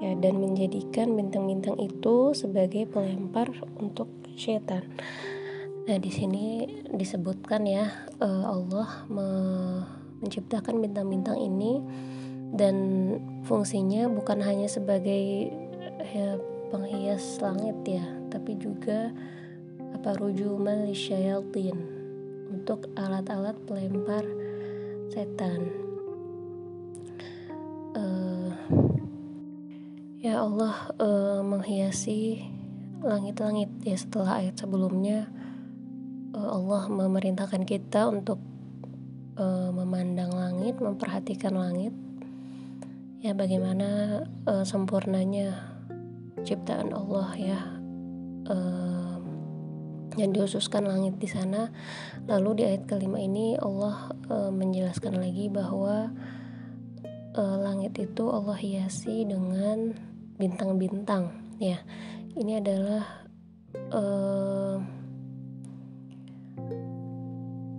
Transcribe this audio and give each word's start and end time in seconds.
ya 0.00 0.16
dan 0.16 0.40
menjadikan 0.40 1.12
bintang-bintang 1.12 1.76
itu 1.76 2.32
sebagai 2.32 2.88
pelempar 2.88 3.52
untuk 3.76 4.08
setan. 4.34 4.88
Nah, 5.84 5.96
di 6.00 6.08
sini 6.08 6.64
disebutkan 6.88 7.68
ya 7.68 7.84
uh, 8.20 8.44
Allah 8.48 9.04
me 9.12 9.28
menciptakan 10.20 10.84
bintang-bintang 10.84 11.40
ini 11.40 11.80
dan 12.52 12.76
fungsinya 13.48 14.04
bukan 14.12 14.44
hanya 14.44 14.68
sebagai 14.68 15.48
ya, 16.12 16.36
penghias 16.68 17.40
langit 17.40 17.76
ya, 17.88 18.04
tapi 18.28 18.60
juga 18.60 19.16
apa 19.96 20.12
rujuman 20.20 20.84
lisyayatin 20.84 21.76
untuk 22.52 22.92
alat-alat 23.00 23.56
pelempar 23.64 24.28
setan. 25.08 25.90
Ya 30.20 30.36
Allah 30.44 30.92
uh, 31.00 31.40
menghiasi 31.40 32.44
langit-langit 33.00 33.72
ya 33.80 33.96
setelah 33.96 34.44
ayat 34.44 34.60
sebelumnya 34.60 35.32
uh, 36.36 36.60
Allah 36.60 36.92
memerintahkan 36.92 37.64
kita 37.64 38.04
untuk 38.04 38.36
uh, 39.40 39.72
memandang 39.72 40.28
langit, 40.28 40.76
memperhatikan 40.76 41.56
langit. 41.56 41.96
Ya 43.24 43.32
bagaimana 43.32 44.20
uh, 44.44 44.60
sempurnanya 44.60 45.56
ciptaan 46.44 46.92
Allah 46.92 47.28
ya. 47.40 47.60
Uh, 48.44 49.16
yang 50.20 50.36
dihususkan 50.36 50.84
langit 50.84 51.16
di 51.16 51.32
sana. 51.32 51.72
Lalu 52.28 52.60
di 52.60 52.62
ayat 52.68 52.84
kelima 52.84 53.24
ini 53.24 53.56
Allah 53.56 54.12
uh, 54.28 54.52
menjelaskan 54.52 55.16
lagi 55.16 55.48
bahwa 55.48 56.12
uh, 57.40 57.56
langit 57.56 57.96
itu 57.96 58.28
Allah 58.28 58.58
hiasi 58.60 59.24
dengan 59.24 60.09
bintang-bintang 60.40 61.28
ya. 61.60 61.76
Ini 62.32 62.64
adalah 62.64 63.28
uh, 63.92 64.80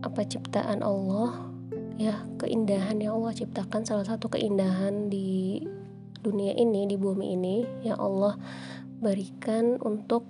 apa 0.06 0.22
ciptaan 0.22 0.86
Allah 0.86 1.50
ya. 1.98 2.22
Keindahan 2.38 3.02
yang 3.02 3.18
Allah 3.18 3.34
ciptakan 3.34 3.82
salah 3.82 4.06
satu 4.06 4.30
keindahan 4.30 5.10
di 5.10 5.66
dunia 6.22 6.54
ini 6.54 6.86
di 6.86 7.02
bumi 7.02 7.34
ini 7.34 7.66
yang 7.82 7.98
Allah 7.98 8.38
berikan 9.02 9.82
untuk 9.82 10.30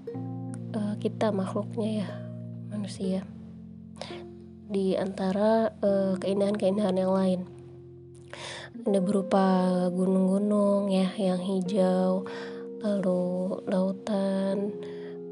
uh, 0.72 0.96
kita 1.04 1.36
makhluknya 1.36 2.08
ya 2.08 2.09
manusia. 2.72 3.28
Di 4.72 4.96
antara 4.96 5.76
uh, 5.84 6.16
keindahan-keindahan 6.16 6.96
yang 6.96 7.12
lain 7.12 7.42
berupa 8.86 9.70
gunung-gunung 9.94 10.90
ya 10.90 11.14
yang 11.18 11.38
hijau 11.38 12.26
lalu 12.82 13.22
lautan 13.70 14.74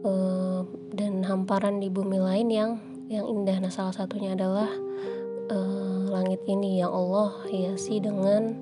uh, 0.06 0.62
dan 0.94 1.26
hamparan 1.26 1.82
di 1.82 1.90
bumi 1.90 2.22
lain 2.22 2.48
yang 2.54 2.72
yang 3.10 3.26
indah. 3.26 3.58
Nah 3.58 3.74
salah 3.74 3.94
satunya 3.94 4.38
adalah 4.38 4.70
uh, 5.50 6.02
langit 6.14 6.46
ini. 6.46 6.78
Yang 6.78 6.94
Allah 6.94 7.30
hiasi 7.50 7.98
dengan 7.98 8.54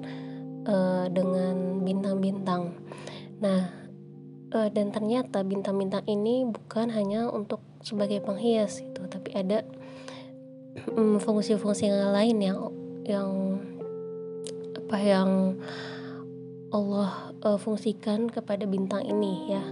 uh, 0.64 1.06
dengan 1.12 1.84
bintang-bintang. 1.84 2.72
Nah 3.44 3.88
uh, 4.56 4.70
dan 4.72 4.96
ternyata 4.96 5.44
bintang-bintang 5.44 6.08
ini 6.08 6.48
bukan 6.48 6.88
hanya 6.96 7.28
untuk 7.28 7.60
sebagai 7.84 8.24
penghias 8.24 8.82
itu 8.82 9.02
tapi 9.08 9.36
ada 9.36 9.64
mm, 10.96 11.20
fungsi-fungsi 11.22 11.92
um, 11.92 12.16
lain 12.16 12.38
yang 12.42 12.60
yang 13.08 13.32
apa 14.88 15.04
yang 15.04 15.60
Allah 16.72 17.36
uh, 17.44 17.60
fungsikan 17.60 18.32
kepada 18.32 18.64
bintang 18.64 19.04
ini 19.04 19.52
ya. 19.52 19.64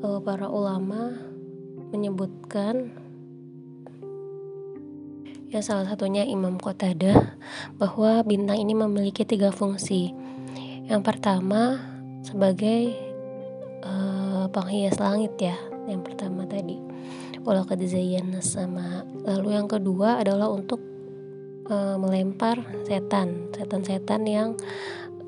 Uh, 0.00 0.16
para 0.24 0.48
ulama 0.48 1.12
menyebutkan 1.92 2.88
ya 5.52 5.60
salah 5.60 5.84
satunya 5.84 6.24
Imam 6.24 6.56
Qatadah 6.56 7.36
bahwa 7.76 8.24
bintang 8.24 8.64
ini 8.64 8.72
memiliki 8.72 9.28
tiga 9.28 9.52
fungsi. 9.52 10.16
Yang 10.88 11.04
pertama 11.04 11.84
sebagai 12.24 12.96
uh, 13.84 14.48
penghias 14.48 15.04
langit 15.04 15.36
ya 15.36 15.60
yang 15.84 16.00
pertama 16.00 16.48
tadi. 16.48 16.80
Walau 17.44 17.68
sama 18.40 19.04
lalu 19.20 19.52
yang 19.52 19.68
kedua 19.68 20.16
adalah 20.16 20.48
untuk 20.48 20.93
uh, 21.68 21.96
melempar 21.96 22.60
setan 22.84 23.52
setan-setan 23.54 24.22
yang 24.28 24.50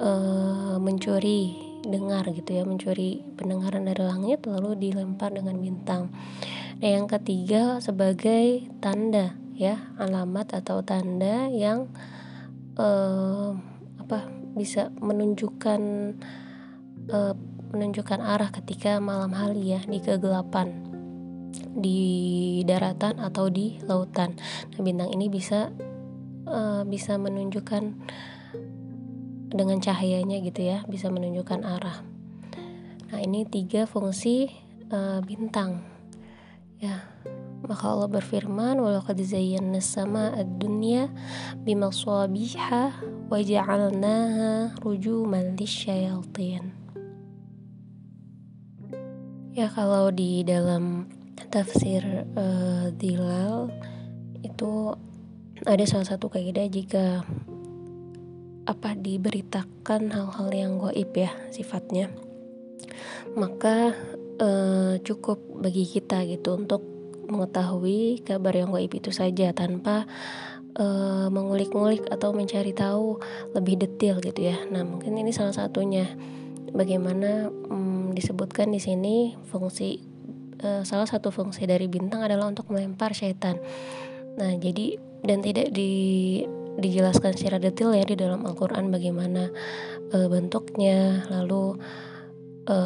uh, 0.01 0.77
mencuri 0.81 1.57
dengar 1.87 2.27
gitu 2.35 2.51
ya 2.51 2.65
mencuri 2.67 3.23
pendengaran 3.39 3.87
dari 3.87 4.03
langit 4.03 4.43
lalu 4.45 4.75
dilempar 4.91 5.31
dengan 5.31 5.57
bintang 5.61 6.11
nah 6.83 6.89
yang 6.89 7.07
ketiga 7.07 7.79
sebagai 7.81 8.67
tanda 8.83 9.39
ya 9.57 9.81
alamat 9.97 10.61
atau 10.61 10.85
tanda 10.85 11.49
yang 11.49 11.89
uh, 12.77 13.57
apa 14.03 14.29
bisa 14.57 14.93
menunjukkan 15.01 15.81
uh, 17.13 17.35
menunjukkan 17.73 18.21
arah 18.21 18.51
ketika 18.53 19.01
malam 19.01 19.33
hari 19.33 19.77
ya 19.77 19.81
di 19.85 19.99
kegelapan 20.01 20.87
di 21.77 22.01
daratan 22.65 23.21
atau 23.21 23.53
di 23.53 23.77
lautan. 23.85 24.37
Nah, 24.75 24.81
bintang 24.81 25.13
ini 25.13 25.29
bisa 25.29 25.69
uh, 26.47 26.83
bisa 26.87 27.19
menunjukkan 27.21 27.95
dengan 29.53 29.79
cahayanya 29.79 30.43
gitu 30.43 30.67
ya 30.67 30.83
bisa 30.91 31.11
menunjukkan 31.13 31.63
arah. 31.63 32.03
Nah 33.11 33.21
ini 33.23 33.47
tiga 33.47 33.87
fungsi 33.87 34.51
uh, 34.91 35.23
bintang. 35.23 35.83
Ya 36.83 37.07
maka 37.67 37.89
Allah 37.89 38.11
berfirman 38.11 38.79
walaqad 38.79 39.19
zayyana 39.19 39.83
sama 39.83 40.31
ad-dunya 40.37 41.11
bimasabiha 41.65 42.85
wa 43.27 43.39
ja'alnaha 43.41 44.77
rujuman 44.85 45.59
lisyayatin. 45.59 46.71
Ya 49.57 49.73
kalau 49.73 50.13
di 50.13 50.45
dalam 50.45 51.09
tafsir 51.49 52.29
uh, 52.37 52.93
Dilal 52.93 53.73
itu 54.45 54.93
ada 55.65 55.85
salah 55.89 56.05
satu 56.05 56.29
kaidah 56.29 56.69
jika 56.69 57.25
apa 58.67 58.99
diberitakan 58.99 60.11
hal-hal 60.13 60.49
yang 60.53 60.73
goib 60.77 61.15
ya 61.17 61.33
sifatnya 61.49 62.11
maka 63.39 63.95
eh, 64.37 65.01
cukup 65.01 65.39
bagi 65.63 65.89
kita 65.89 66.27
gitu 66.29 66.59
untuk 66.61 66.83
mengetahui 67.27 68.23
kabar 68.23 68.55
yang 68.55 68.71
goib 68.71 68.93
itu 68.95 69.11
saja 69.11 69.51
tanpa 69.51 70.07
uh, 70.79 71.29
mengulik-ngulik 71.33 72.07
atau 72.09 72.31
mencari 72.31 72.71
tahu 72.71 73.19
lebih 73.53 73.81
detail 73.81 74.23
gitu 74.23 74.47
ya. 74.47 74.57
Nah 74.71 74.87
mungkin 74.87 75.17
ini 75.17 75.35
salah 75.35 75.57
satunya 75.57 76.07
bagaimana 76.71 77.51
um, 77.69 78.13
disebutkan 78.13 78.71
di 78.71 78.81
sini 78.81 79.35
fungsi 79.49 80.01
uh, 80.63 80.85
salah 80.85 81.09
satu 81.09 81.33
fungsi 81.33 81.65
dari 81.65 81.89
bintang 81.91 82.23
adalah 82.23 82.49
untuk 82.49 82.69
melempar 82.71 83.17
syaitan. 83.17 83.59
Nah 84.37 84.53
jadi 84.61 85.01
dan 85.25 85.41
tidak 85.43 85.73
di 85.73 86.45
dijelaskan 86.77 87.33
secara 87.35 87.57
detail 87.57 87.97
ya 87.97 88.05
di 88.05 88.17
dalam 88.17 88.45
Al-Qur'an 88.45 88.93
bagaimana 88.93 89.49
e, 90.13 90.17
bentuknya, 90.29 91.25
lalu 91.33 91.81
e, 92.69 92.79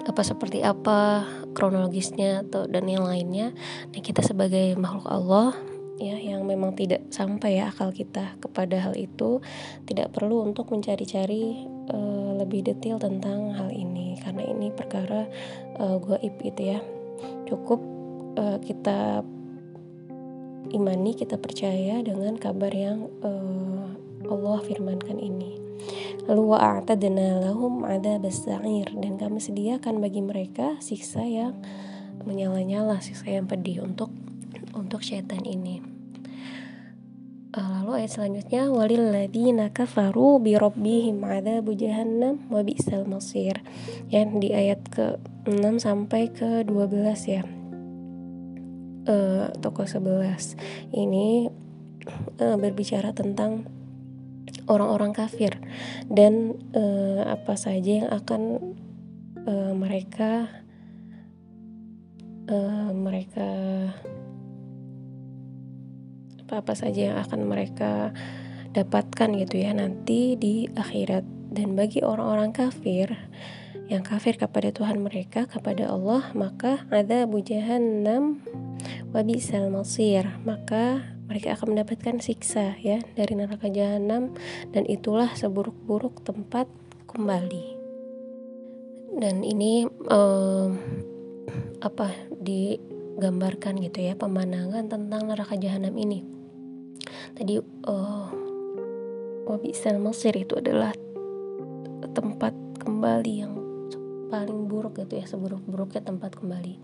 apa 0.00 0.22
seperti 0.26 0.64
apa 0.66 1.22
kronologisnya 1.54 2.42
atau 2.46 2.66
dan 2.66 2.90
yang 2.90 3.06
lainnya. 3.06 3.54
Nah, 3.94 4.00
kita 4.02 4.26
sebagai 4.26 4.74
makhluk 4.74 5.06
Allah 5.06 5.54
ya 6.00 6.16
yang 6.16 6.48
memang 6.48 6.72
tidak 6.74 7.12
sampai 7.12 7.60
ya 7.60 7.68
akal 7.68 7.92
kita 7.92 8.34
kepada 8.40 8.80
hal 8.80 8.96
itu 8.96 9.44
tidak 9.84 10.10
perlu 10.16 10.48
untuk 10.48 10.72
mencari-cari 10.72 11.68
e, 11.86 11.98
lebih 12.42 12.66
detail 12.66 12.98
tentang 12.98 13.54
hal 13.54 13.68
ini 13.70 14.16
karena 14.18 14.48
ini 14.48 14.72
perkara 14.72 15.28
e, 15.76 15.84
gaib 16.00 16.34
gitu 16.42 16.62
ya 16.76 16.80
cukup 17.46 17.82
kita 18.62 19.26
imani 20.70 21.18
kita 21.18 21.36
percaya 21.36 22.00
dengan 22.00 22.38
kabar 22.38 22.70
yang 22.70 23.10
uh, 23.20 23.90
Allah 24.30 24.58
firmankan 24.62 25.18
ini. 25.18 25.58
Lalu 26.30 26.54
wa'atadna 26.54 27.42
lahum 27.50 27.82
ada 27.82 28.22
sa'ir 28.22 28.94
dan 28.94 29.18
kami 29.18 29.42
sediakan 29.42 29.98
bagi 29.98 30.22
mereka 30.22 30.78
siksa 30.78 31.26
yang 31.26 31.58
menyala-nyala 32.22 33.00
siksa 33.02 33.32
yang 33.34 33.50
pedih 33.50 33.82
untuk 33.82 34.12
untuk 34.76 35.02
syaitan 35.02 35.42
ini. 35.42 35.82
Lalu 37.90 38.06
ayat 38.06 38.12
selanjutnya 38.14 38.70
walilladzina 38.70 39.74
kafaru 39.74 40.38
bi 40.38 40.54
rabbihim 40.54 41.26
adzabu 41.26 41.74
jahannam 41.74 42.38
wa 42.46 42.62
bi'sal 42.62 43.02
masir. 43.02 43.58
Yang 44.06 44.28
di 44.38 44.48
ayat 44.54 44.78
ke-6 44.94 45.82
sampai 45.82 46.30
ke-12 46.30 47.18
ya 47.26 47.42
uh, 49.06 49.52
toko 49.60 49.86
11 49.86 50.56
ini 50.96 51.48
uh, 52.40 52.56
berbicara 52.56 53.12
tentang 53.14 53.68
orang-orang 54.66 55.14
kafir 55.14 55.58
dan 56.10 56.58
uh, 56.74 57.26
apa 57.26 57.54
saja 57.54 58.06
yang 58.06 58.10
akan 58.10 58.42
uh, 59.46 59.72
mereka 59.74 60.46
uh, 62.50 62.90
mereka 62.94 63.48
apa-apa 66.46 66.74
saja 66.74 67.14
yang 67.14 67.18
akan 67.22 67.46
mereka 67.46 68.10
dapatkan 68.74 69.38
gitu 69.38 69.62
ya 69.62 69.70
nanti 69.70 70.34
di 70.34 70.66
akhirat. 70.66 71.22
Dan 71.50 71.74
bagi 71.74 71.98
orang-orang 71.98 72.54
kafir 72.54 73.10
yang 73.90 74.06
kafir 74.06 74.38
kepada 74.38 74.70
Tuhan 74.70 75.02
mereka 75.02 75.50
kepada 75.50 75.90
Allah 75.90 76.30
maka 76.30 76.86
ada 76.94 77.26
jahannam 77.42 78.38
wa 79.10 79.22
bisal 79.26 79.70
masir. 79.70 80.26
Maka 80.46 81.02
mereka 81.26 81.54
akan 81.54 81.74
mendapatkan 81.74 82.18
siksa 82.22 82.78
ya 82.78 83.02
dari 83.14 83.34
neraka 83.34 83.70
jahanam. 83.70 84.34
Dan 84.70 84.86
itulah 84.86 85.34
seburuk-buruk 85.34 86.22
tempat 86.22 86.66
kembali. 87.10 87.78
Dan 89.18 89.42
ini 89.42 89.84
um, 90.08 90.78
apa 91.82 92.14
digambarkan 92.38 93.82
gitu 93.82 94.06
ya 94.06 94.14
pemandangan 94.14 94.86
tentang 94.86 95.26
neraka 95.26 95.58
jahanam 95.58 95.92
ini. 95.98 96.22
Tadi 97.34 97.58
uh, 97.86 98.28
wabisal 99.50 99.98
masir 99.98 100.34
itu 100.38 100.54
adalah 100.58 100.94
tempat 102.14 102.54
kembali 102.82 103.32
yang 103.34 103.54
paling 104.30 104.70
buruk 104.70 105.02
gitu 105.02 105.18
ya 105.18 105.26
seburuk-buruknya 105.26 106.06
tempat 106.06 106.38
kembali 106.38 106.78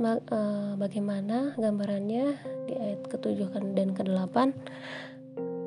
uh, 0.00 0.74
bagaimana 0.78 1.58
gambarannya 1.58 2.38
di 2.66 2.74
ayat 2.74 3.06
ketujuh 3.10 3.50
kan 3.50 3.74
dan 3.74 3.92
ke-8 3.92 4.36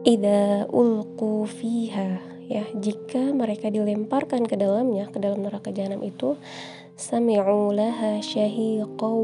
ida 0.08 0.66
ulku 0.72 1.44
fiha. 1.44 2.24
Ya 2.48 2.64
jika 2.72 3.36
mereka 3.36 3.68
dilemparkan 3.68 4.48
ke 4.48 4.56
dalamnya 4.56 5.12
ke 5.12 5.20
dalam 5.20 5.44
neraka 5.44 5.68
jahanam 5.76 6.00
itu 6.00 6.40
sami'u 6.96 7.76
laha 7.76 8.24
syahiqaw 8.24 9.20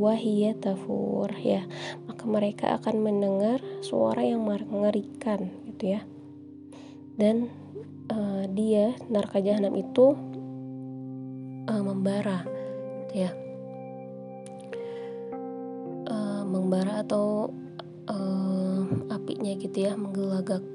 wa 0.00 0.16
tafur. 0.56 1.28
Ya 1.44 1.68
maka 2.08 2.24
mereka 2.24 2.80
akan 2.80 3.04
mendengar 3.04 3.60
suara 3.84 4.24
yang 4.24 4.48
mengerikan 4.48 5.52
gitu 5.68 6.00
ya. 6.00 6.00
Dan 7.20 7.52
uh, 8.08 8.48
dia 8.48 8.96
neraka 9.12 9.44
jahanam 9.44 9.76
itu 9.76 10.16
uh, 11.68 11.82
membara 11.84 12.48
gitu 13.04 13.28
ya 13.28 13.43
membara 16.74 17.06
atau 17.06 17.54
uh, 18.10 18.82
apinya 19.06 19.54
gitu 19.54 19.86
ya 19.86 19.94
menggelagak. 19.94 20.66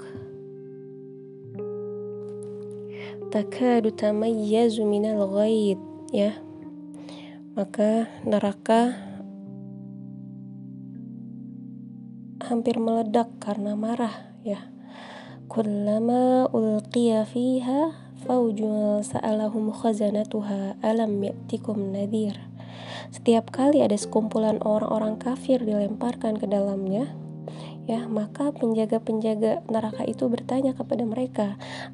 Takadu 3.27 3.91
tamayyazu 3.91 4.87
minal 4.87 5.27
ghaid 5.27 5.75
ya. 6.15 6.39
Maka 7.51 8.07
neraka 8.23 8.95
hampir 12.47 12.79
meledak 12.79 13.27
karena 13.43 13.75
marah 13.75 14.31
ya. 14.47 14.71
Kullama 15.51 16.47
ulqiya 16.55 17.27
fiha 17.27 17.91
faujun 18.23 19.03
sa'alahum 19.03 19.75
khazanatuha 19.75 20.79
alam 20.79 21.19
ya'tikum 21.19 21.91
nadir. 21.91 22.48
Setiap 23.09 23.49
kali 23.49 23.81
ada 23.81 23.95
sekumpulan 23.95 24.61
orang-orang 24.61 25.17
kafir 25.17 25.61
dilemparkan 25.61 26.37
ke 26.37 26.45
dalamnya, 26.45 27.11
ya 27.89 28.05
maka 28.05 28.53
penjaga-penjaga 28.53 29.65
neraka 29.65 30.05
itu 30.05 30.29
bertanya 30.29 30.77
kepada 30.77 31.03
mereka, 31.09 31.47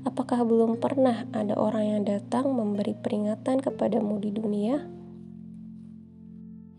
apakah 0.04 0.44
belum 0.44 0.76
pernah 0.84 1.24
ada 1.32 1.56
orang 1.56 1.86
yang 1.88 2.02
datang 2.04 2.52
memberi 2.52 2.92
peringatan 3.00 3.64
kepadamu 3.64 4.20
di 4.20 4.30
dunia? 4.36 4.84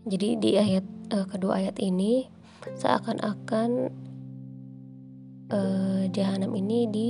Jadi 0.07 0.39
di 0.39 0.55
ayat 0.55 0.85
uh, 1.11 1.25
kedua 1.27 1.59
ayat 1.59 1.81
ini 1.83 2.29
seakan-akan 2.77 3.91
uh, 5.51 6.03
jahanam 6.13 6.55
ini 6.55 6.87
di 6.87 7.09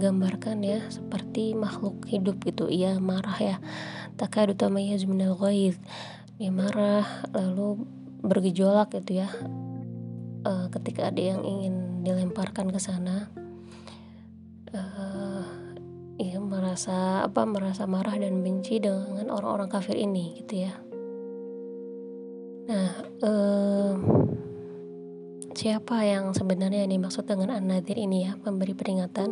gambarkan 0.00 0.64
ya 0.64 0.80
seperti 0.88 1.52
makhluk 1.52 2.08
hidup 2.08 2.40
gitu. 2.46 2.72
Ia 2.72 2.96
marah 2.96 3.36
ya. 3.36 3.56
Takadu 4.16 4.56
tamayyiz 4.56 5.04
minal 5.04 5.36
ghaiz 5.36 5.76
dia 6.42 6.50
marah 6.50 7.06
lalu 7.30 7.86
bergejolak 8.18 8.90
gitu 8.98 9.22
ya. 9.22 9.30
Uh, 10.42 10.66
ketika 10.74 11.14
ada 11.14 11.22
yang 11.22 11.46
ingin 11.46 12.02
dilemparkan 12.02 12.66
ke 12.74 12.82
sana 12.82 13.30
uh, 14.74 15.46
ia 16.18 16.42
merasa 16.42 17.22
apa 17.22 17.46
merasa 17.46 17.86
marah 17.86 18.18
dan 18.18 18.42
benci 18.42 18.82
dengan 18.82 19.30
orang-orang 19.30 19.70
kafir 19.70 19.94
ini 19.94 20.42
gitu 20.42 20.66
ya. 20.66 20.74
Nah 22.66 22.90
uh, 23.22 23.94
siapa 25.54 26.02
yang 26.02 26.34
sebenarnya 26.34 26.90
dimaksud 26.90 27.22
dengan 27.22 27.54
an-nadir 27.54 28.02
ini 28.02 28.26
ya? 28.26 28.34
Memberi 28.42 28.74
peringatan. 28.74 29.30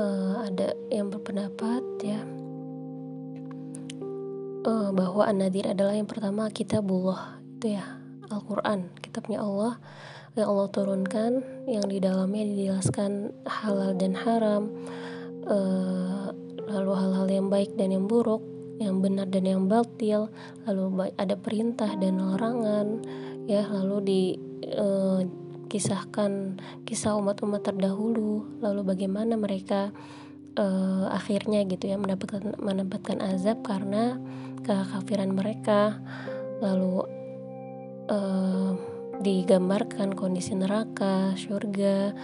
Uh, 0.00 0.48
ada 0.48 0.72
yang 0.88 1.12
berpendapat 1.12 1.84
ya 2.00 2.24
uh, 4.64 4.90
bahwa 4.92 5.26
An-Nadir 5.28 5.70
adalah 5.70 5.96
yang 5.96 6.08
pertama 6.08 6.48
kitabullah 6.52 7.40
itu 7.60 7.76
ya 7.76 7.84
Al-Quran 8.30 8.88
kitabnya 9.00 9.42
Allah 9.42 9.80
yang 10.38 10.46
Allah 10.54 10.68
turunkan 10.70 11.30
yang 11.66 11.84
di 11.90 11.98
dalamnya 11.98 12.46
dijelaskan 12.46 13.34
halal 13.44 13.92
dan 13.98 14.14
haram 14.14 14.70
uh, 15.50 16.30
lalu 16.70 16.92
hal-hal 16.94 17.26
yang 17.26 17.48
baik 17.50 17.74
dan 17.74 17.90
yang 17.90 18.06
buruk 18.06 18.40
yang 18.80 19.04
benar 19.04 19.28
dan 19.28 19.44
yang 19.44 19.68
batil 19.68 20.32
lalu 20.64 21.12
ada 21.20 21.36
perintah 21.36 21.92
dan 22.00 22.16
larangan 22.16 23.02
ya 23.44 23.66
lalu 23.68 23.96
di 24.00 24.22
uh, 24.78 25.20
kisahkan 25.70 26.58
kisah 26.86 27.14
umat-umat 27.18 27.62
terdahulu 27.62 28.58
lalu 28.62 28.80
bagaimana 28.82 29.36
mereka 29.36 29.92
uh, 30.56 31.06
akhirnya 31.12 31.62
gitu 31.68 31.90
ya 31.90 31.96
mendapatkan 32.00 32.56
mendapatkan 32.58 33.18
azab 33.22 33.62
karena 33.62 34.18
kekafiran 34.64 35.34
mereka. 35.34 36.00
Lalu 36.60 37.06
uh, 38.10 38.72
digambarkan 39.20 40.16
kondisi 40.16 40.56
neraka 40.56 41.36
surga 41.36 42.16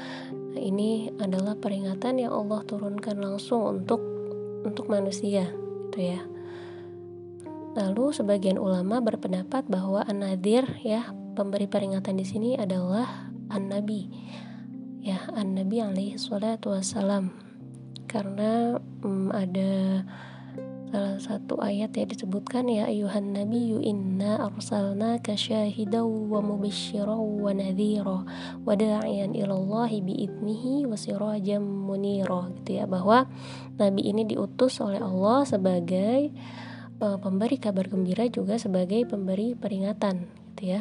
nah, 0.56 0.60
ini 0.60 1.12
adalah 1.20 1.52
peringatan 1.60 2.24
yang 2.24 2.32
Allah 2.32 2.64
turunkan 2.64 3.20
langsung 3.20 3.68
untuk 3.68 4.00
untuk 4.64 4.88
manusia 4.88 5.52
gitu 5.92 5.98
ya. 6.00 6.20
Lalu 7.76 8.16
sebagian 8.16 8.56
ulama 8.56 9.04
berpendapat 9.04 9.68
bahwa 9.68 10.00
an-nadir 10.08 10.64
ya 10.80 11.12
pemberi 11.36 11.68
peringatan 11.68 12.16
di 12.16 12.24
sini 12.24 12.50
adalah 12.56 13.28
an-nabi. 13.52 14.08
Ya 15.04 15.20
an-nabi 15.36 15.84
alaihi 15.84 16.16
salatu 16.16 16.72
wassalam 16.72 17.45
karena 18.06 18.78
um, 19.02 19.28
ada 19.34 20.02
salah 20.96 21.18
satu 21.18 21.60
ayat 21.60 21.92
ya 21.92 22.06
disebutkan 22.06 22.70
ya 22.70 22.86
ayuhan 22.86 23.34
nabiyyu 23.34 23.82
inna 23.82 24.38
arsalnaka 24.38 25.34
syahidan 25.36 26.06
wa 26.30 26.40
mubasysyiran 26.40 27.20
wa 27.20 27.50
nadhira 27.52 28.24
wa 28.62 28.72
da'iyan 28.72 29.34
ilallahi 29.34 30.00
biidnihi 30.00 30.86
wa 30.86 30.96
sirajan 30.96 31.60
munira 31.60 32.48
gitu 32.62 32.80
ya 32.80 32.84
bahwa 32.86 33.26
nabi 33.76 34.08
ini 34.08 34.24
diutus 34.24 34.78
oleh 34.80 35.02
Allah 35.02 35.44
sebagai 35.44 36.32
uh, 37.02 37.18
pemberi 37.20 37.60
kabar 37.60 37.90
gembira 37.90 38.24
juga 38.30 38.56
sebagai 38.56 39.04
pemberi 39.04 39.52
peringatan 39.52 40.24
gitu 40.54 40.62
ya. 40.64 40.80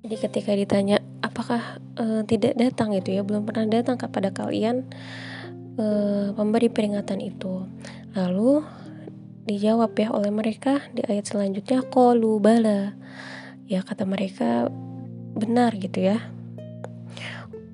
Jadi 0.00 0.16
ketika 0.16 0.52
ditanya 0.56 0.98
apakah 1.20 1.80
uh, 2.00 2.22
tidak 2.24 2.56
datang 2.56 2.92
gitu 2.96 3.20
ya, 3.20 3.22
belum 3.22 3.44
pernah 3.44 3.68
datang 3.68 3.96
kepada 4.00 4.32
kalian 4.32 4.88
uh, 5.76 6.32
pemberi 6.34 6.68
peringatan 6.72 7.20
itu. 7.20 7.64
Lalu 8.16 8.64
dijawab 9.48 9.96
ya 9.96 10.12
oleh 10.12 10.30
mereka 10.30 10.84
di 10.92 11.02
ayat 11.06 11.26
selanjutnya 11.28 11.82
qalu 11.88 12.38
bala. 12.38 12.94
Ya 13.70 13.86
kata 13.86 14.02
mereka 14.04 14.68
benar 15.34 15.74
gitu 15.78 16.10
ya. 16.10 16.18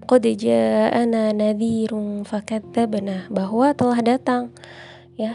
qad 0.07 0.23
ja'ana 0.23 1.35
nadhirun 1.35 2.23
fakadzabna 2.23 3.27
bahwa 3.27 3.75
telah 3.75 3.99
datang 4.07 4.55
ya 5.19 5.35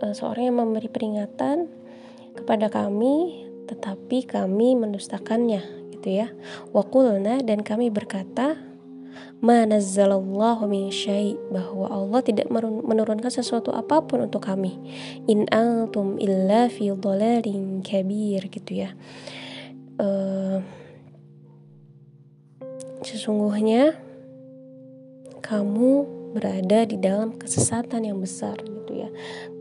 e, 0.00 0.16
seorang 0.16 0.48
yang 0.48 0.56
memberi 0.56 0.88
peringatan 0.88 1.68
kepada 2.32 2.72
kami 2.72 3.44
tetapi 3.68 4.24
kami 4.24 4.72
mendustakannya 4.72 5.79
gitu 6.00 6.24
ya. 6.24 6.32
Waqulna 6.72 7.44
dan 7.44 7.60
kami 7.60 7.92
berkata 7.92 8.56
manazzalallahu 9.44 10.64
min 10.64 10.88
syai 10.88 11.36
bahwa 11.52 11.92
Allah 11.92 12.20
tidak 12.24 12.48
menurunkan 12.84 13.28
sesuatu 13.28 13.68
apa 13.72 14.00
pun 14.08 14.24
untuk 14.24 14.48
kami. 14.48 14.80
In 15.28 15.44
antum 15.52 16.16
illa 16.16 16.72
fi 16.72 16.88
dhalalin 16.88 17.84
kabir 17.84 18.48
gitu 18.48 18.88
ya. 18.88 18.96
Uh, 20.00 20.64
sesungguhnya 23.04 23.96
kamu 25.44 26.19
berada 26.30 26.86
di 26.86 26.96
dalam 26.96 27.34
kesesatan 27.34 28.06
yang 28.06 28.18
besar 28.22 28.54
gitu 28.62 29.06
ya. 29.06 29.10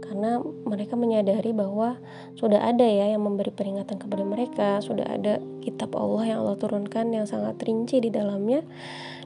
Karena 0.06 0.42
mereka 0.42 0.98
menyadari 0.98 1.54
bahwa 1.54 2.02
sudah 2.34 2.66
ada 2.66 2.86
ya 2.86 3.14
yang 3.14 3.22
memberi 3.22 3.54
peringatan 3.54 4.02
kepada 4.02 4.26
mereka 4.26 4.82
sudah 4.82 5.06
ada 5.06 5.38
kitab 5.62 5.94
Allah 5.94 6.34
yang 6.34 6.38
Allah 6.46 6.58
turunkan 6.58 7.14
yang 7.14 7.26
sangat 7.30 7.62
rinci 7.62 8.02
di 8.02 8.10
dalamnya. 8.10 8.66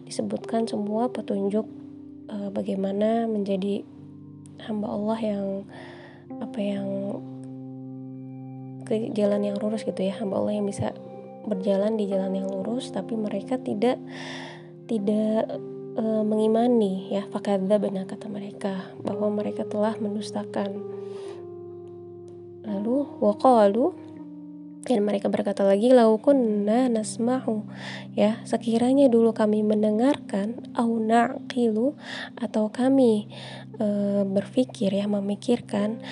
Disebutkan 0.04 0.68
semua 0.68 1.08
petunjuk 1.08 1.64
e, 2.28 2.36
bagaimana 2.52 3.28
menjadi 3.32 3.88
hamba 4.68 4.88
Allah 4.92 5.20
yang 5.24 5.48
apa 6.44 6.60
yang 6.60 6.88
ke 8.84 9.16
jalan 9.16 9.48
yang 9.48 9.56
lurus 9.60 9.88
gitu 9.88 10.04
ya. 10.04 10.20
Hamba 10.20 10.44
Allah 10.44 10.60
yang 10.60 10.68
bisa 10.68 10.92
berjalan 11.48 11.96
di 11.96 12.08
jalan 12.08 12.40
yang 12.40 12.48
lurus 12.48 12.92
tapi 12.92 13.16
mereka 13.16 13.60
tidak 13.60 14.00
tidak 14.88 15.48
e, 15.98 16.04
mengimani 16.26 17.14
ya. 17.14 17.26
Fakadza 17.30 17.78
benar 17.82 18.06
kata 18.06 18.30
mereka 18.30 18.94
bahwa 19.02 19.30
mereka 19.34 19.66
telah 19.66 19.98
mendustakan. 19.98 20.78
Lalu 22.64 22.98
waqalu 23.20 23.92
dan 24.84 25.00
mereka 25.08 25.32
berkata 25.32 25.64
lagi 25.64 25.92
laukunna 25.92 26.92
nasma'u 26.92 27.64
ya. 28.16 28.44
Sekiranya 28.44 29.08
dulu 29.08 29.32
kami 29.32 29.64
mendengarkan 29.64 30.60
au 30.76 31.00
naqilu 31.00 31.96
atau 32.38 32.68
kami 32.70 33.32
e, 33.80 33.88
berpikir 34.28 34.92
ya 34.92 35.08
memikirkan 35.08 36.04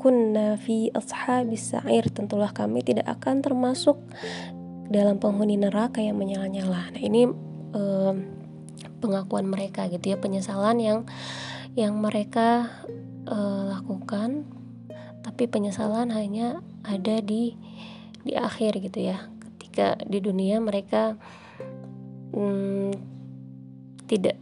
kunna 0.00 0.56
fi 0.56 0.88
ashabis 0.96 1.76
sa'ir 1.76 2.08
tentulah 2.08 2.56
kami 2.56 2.80
tidak 2.80 3.04
akan 3.20 3.44
termasuk 3.44 4.00
dalam 4.88 5.20
penghuni 5.20 5.60
neraka 5.60 6.00
yang 6.00 6.16
menyala-nyala. 6.16 6.88
Nah, 6.88 7.02
ini 7.04 7.28
uh, 7.76 8.12
pengakuan 9.00 9.48
mereka 9.48 9.88
gitu 9.88 10.12
ya, 10.12 10.16
penyesalan 10.20 10.76
yang 10.78 10.98
yang 11.74 11.96
mereka 11.98 12.68
uh, 13.26 13.78
lakukan 13.78 14.44
tapi 15.20 15.46
penyesalan 15.46 16.10
hanya 16.12 16.64
ada 16.84 17.20
di 17.20 17.56
di 18.24 18.36
akhir 18.36 18.80
gitu 18.80 19.00
ya. 19.00 19.28
Ketika 19.40 19.96
di 20.04 20.18
dunia 20.20 20.60
mereka 20.60 21.16
hmm, 22.32 22.92
tidak 24.08 24.36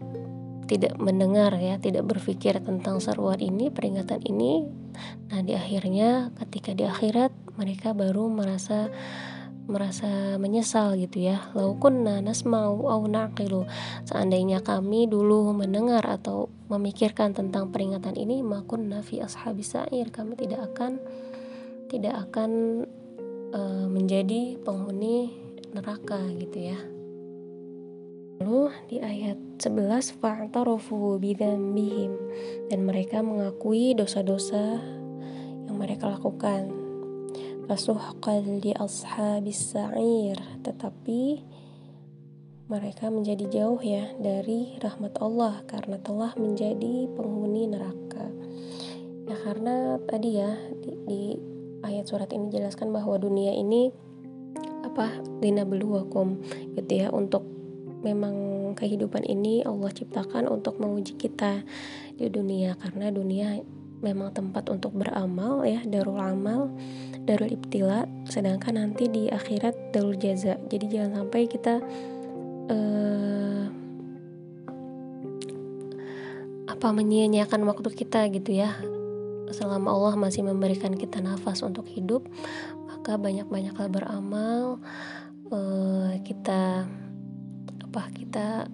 tidak 0.68 1.00
mendengar 1.00 1.56
ya, 1.56 1.80
tidak 1.80 2.04
berpikir 2.04 2.60
tentang 2.60 3.00
seruan 3.00 3.40
ini, 3.40 3.72
peringatan 3.72 4.20
ini. 4.28 4.68
Nah, 5.32 5.40
di 5.40 5.56
akhirnya 5.56 6.28
ketika 6.44 6.76
di 6.76 6.84
akhirat 6.84 7.32
mereka 7.56 7.96
baru 7.96 8.28
merasa 8.28 8.92
merasa 9.68 10.40
menyesal 10.40 10.96
gitu 10.96 11.28
ya. 11.28 11.52
Laukunna 11.52 12.24
nasma'u 12.24 12.88
au 12.88 13.04
naqilu. 13.04 13.68
Seandainya 14.08 14.64
kami 14.64 15.04
dulu 15.04 15.52
mendengar 15.52 16.02
atau 16.08 16.48
memikirkan 16.72 17.36
tentang 17.36 17.68
peringatan 17.68 18.16
ini, 18.16 18.40
makunna 18.40 19.04
fi 19.04 19.20
ashabis 19.20 19.76
sa'ir. 19.76 20.08
Kami 20.08 20.34
tidak 20.40 20.72
akan 20.72 20.96
tidak 21.92 22.16
akan 22.28 22.84
uh, 23.52 23.86
menjadi 23.92 24.56
penghuni 24.64 25.36
neraka 25.76 26.18
gitu 26.40 26.72
ya. 26.72 26.78
Lalu 28.38 28.70
di 28.86 28.96
ayat 29.02 29.36
11 29.58 30.22
fa'tarofu 30.22 31.18
bidzambihim 31.18 32.14
dan 32.70 32.86
mereka 32.86 33.18
mengakui 33.18 33.98
dosa-dosa 33.98 34.78
yang 35.66 35.76
mereka 35.76 36.06
lakukan. 36.06 36.77
Fasuhqal 37.68 38.64
li 38.64 38.72
ashabis 38.72 39.76
sa'ir 39.76 40.40
tetapi 40.64 41.44
mereka 42.68 43.12
menjadi 43.12 43.44
jauh 43.48 43.76
ya 43.80 44.08
dari 44.16 44.76
rahmat 44.80 45.20
Allah 45.20 45.60
karena 45.68 46.00
telah 46.00 46.32
menjadi 46.36 47.08
penghuni 47.12 47.68
neraka. 47.68 48.28
Ya 49.28 49.36
karena 49.40 50.00
tadi 50.04 50.40
ya 50.40 50.52
di, 50.80 50.92
di 51.04 51.22
ayat 51.84 52.08
surat 52.08 52.32
ini 52.32 52.48
jelaskan 52.48 52.92
bahwa 52.92 53.16
dunia 53.16 53.56
ini 53.56 53.92
apa 54.84 55.20
dina 55.40 55.64
beluakum 55.64 56.40
gitu 56.72 56.92
ya. 56.92 57.08
Untuk 57.08 57.44
memang 58.04 58.72
kehidupan 58.76 59.24
ini 59.24 59.64
Allah 59.64 59.88
ciptakan 59.88 60.48
untuk 60.48 60.76
menguji 60.76 61.16
kita 61.16 61.64
di 62.16 62.28
dunia. 62.28 62.76
Karena 62.76 63.08
dunia 63.08 63.60
memang 63.98 64.30
tempat 64.30 64.70
untuk 64.70 64.94
beramal 64.94 65.66
ya 65.66 65.82
darul 65.82 66.22
amal 66.22 66.70
darul 67.26 67.50
ibtila 67.50 68.06
sedangkan 68.30 68.78
nanti 68.78 69.10
di 69.10 69.26
akhirat 69.28 69.92
darul 69.92 70.16
jaza. 70.16 70.56
Jadi 70.70 70.86
jangan 70.88 71.24
sampai 71.24 71.40
kita 71.50 71.74
uh, 72.72 73.64
apa 76.68 76.88
menyia-nyiakan 76.94 77.66
waktu 77.66 77.88
kita 77.92 78.30
gitu 78.32 78.54
ya. 78.54 78.72
Selama 79.48 79.96
Allah 79.96 80.14
masih 80.20 80.44
memberikan 80.44 80.92
kita 80.92 81.24
nafas 81.24 81.64
untuk 81.64 81.88
hidup 81.88 82.24
maka 83.08 83.16
banyak-banyaklah 83.16 83.88
beramal 83.88 84.76
uh, 85.48 86.12
kita 86.20 86.84
apa 87.88 88.02
kita 88.12 88.68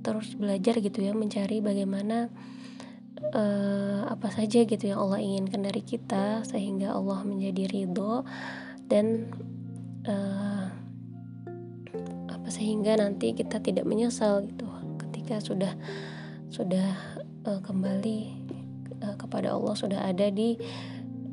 terus 0.00 0.32
belajar 0.38 0.80
gitu 0.80 1.04
ya 1.04 1.12
mencari 1.12 1.60
bagaimana 1.60 2.32
uh, 3.32 4.08
apa 4.08 4.28
saja 4.32 4.64
gitu 4.64 4.84
yang 4.84 5.00
Allah 5.00 5.20
inginkan 5.20 5.64
dari 5.64 5.80
kita 5.80 6.44
sehingga 6.44 6.92
Allah 6.92 7.24
menjadi 7.24 7.68
ridho 7.68 8.22
dan 8.86 9.32
uh, 10.06 10.68
apa 12.30 12.48
sehingga 12.48 13.00
nanti 13.00 13.32
kita 13.32 13.58
tidak 13.58 13.88
menyesal 13.88 14.44
gitu 14.44 14.68
ketika 15.06 15.40
sudah 15.42 15.72
sudah 16.52 16.94
uh, 17.48 17.60
kembali 17.64 18.20
uh, 19.02 19.16
kepada 19.18 19.52
Allah 19.56 19.74
sudah 19.74 20.00
ada 20.06 20.30
di 20.30 20.54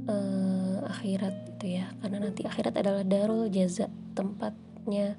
uh, 0.09 0.81
akhirat 0.89 1.53
gitu 1.55 1.79
ya. 1.79 1.91
Karena 2.01 2.17
nanti 2.23 2.43
akhirat 2.43 2.73
adalah 2.79 3.03
darul 3.05 3.47
jaza 3.47 3.87
tempatnya 4.17 5.15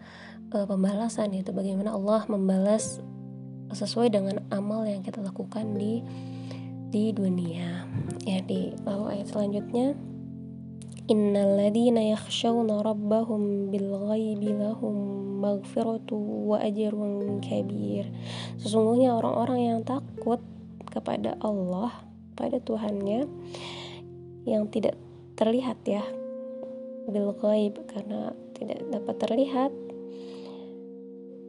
uh, 0.52 0.66
pembalasan 0.66 1.32
itu 1.32 1.54
bagaimana 1.54 1.94
Allah 1.94 2.26
membalas 2.26 3.00
sesuai 3.74 4.12
dengan 4.12 4.44
amal 4.54 4.86
yang 4.86 5.02
kita 5.02 5.18
lakukan 5.18 5.74
di 5.74 6.04
di 6.94 7.10
dunia. 7.10 7.90
Ya 8.22 8.38
di 8.46 8.70
lalu 8.86 9.18
ayat 9.18 9.34
selanjutnya 9.34 9.98
innalladzina 11.10 12.14
yakhshawna 12.14 12.86
rabbahum 12.86 13.74
bil 13.74 13.98
ghaibi 14.06 14.54
lahum 14.54 14.94
maghfiratu 15.42 16.14
wa 16.54 16.62
ajrun 16.62 17.42
kabir. 17.42 18.06
Sesungguhnya 18.62 19.10
orang-orang 19.10 19.58
yang 19.74 19.80
takut 19.82 20.38
kepada 20.86 21.34
Allah 21.42 21.90
pada 22.38 22.62
Tuhannya 22.62 23.26
yang 24.46 24.70
tidak 24.70 24.94
terlihat 25.34 25.82
ya 25.82 26.06
bil 27.10 27.34
ghaib 27.42 27.74
karena 27.90 28.30
tidak 28.54 28.80
dapat 28.86 29.14
terlihat 29.18 29.72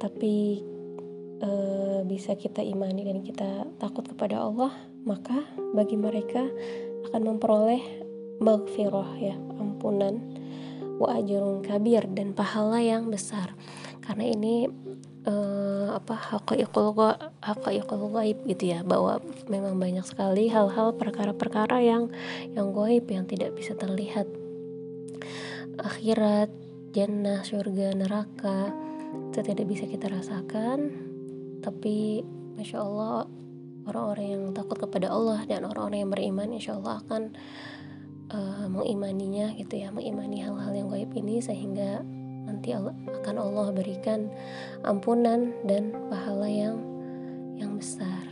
tapi 0.02 0.60
e, 1.40 1.50
bisa 2.10 2.34
kita 2.36 2.66
imani 2.66 3.08
dan 3.08 3.22
kita 3.22 3.70
takut 3.78 4.04
kepada 4.10 4.42
Allah 4.42 4.74
maka 5.06 5.46
bagi 5.78 5.96
mereka 5.96 6.42
akan 7.10 7.22
memperoleh 7.38 7.82
maghfirah 8.42 9.10
ya 9.22 9.38
ampunan 9.62 10.20
wa 10.98 11.16
ajrun 11.16 11.62
kabir 11.62 12.10
dan 12.12 12.34
pahala 12.34 12.82
yang 12.82 13.08
besar. 13.14 13.54
Karena 14.02 14.26
ini 14.26 14.70
uh, 15.26 15.98
apa 15.98 16.14
haqaiqul 16.14 16.94
haqaiqul 17.42 18.06
gaib 18.14 18.38
gitu 18.50 18.74
ya 18.74 18.80
bahwa 18.86 19.22
memang 19.50 19.78
banyak 19.78 20.06
sekali 20.06 20.48
hal-hal 20.50 20.94
perkara-perkara 20.96 21.82
yang 21.82 22.10
yang 22.54 22.72
gaib 22.72 23.06
yang 23.10 23.26
tidak 23.30 23.54
bisa 23.54 23.78
terlihat. 23.78 24.30
Akhirat 25.76 26.50
jannah 26.96 27.44
surga 27.44 27.92
neraka 27.94 28.72
itu 29.32 29.40
tidak 29.44 29.66
bisa 29.68 29.84
kita 29.86 30.08
rasakan. 30.08 30.92
Tapi 31.60 32.22
masya 32.56 32.86
Allah 32.86 33.28
orang-orang 33.86 34.27
yang 34.34 34.44
takut 34.51 34.77
kepada 34.77 35.10
Allah 35.13 35.46
dan 35.46 35.65
orang-orang 35.65 36.06
yang 36.06 36.12
beriman 36.12 36.50
insya 36.54 36.77
Allah 36.77 37.01
akan 37.06 37.34
uh, 38.34 38.68
mengimaninya 38.70 39.54
gitu 39.58 39.82
ya 39.82 39.94
mengimani 39.94 40.42
hal-hal 40.42 40.74
yang 40.74 40.89
gaib 40.89 41.12
ini 41.13 41.42
sehingga 41.42 42.01
nanti 42.46 42.74
akan 42.74 43.36
Allah 43.42 43.68
berikan 43.74 44.30
ampunan 44.86 45.54
dan 45.65 45.94
pahala 46.10 46.46
yang 46.46 46.77
yang 47.58 47.77
besar 47.77 48.25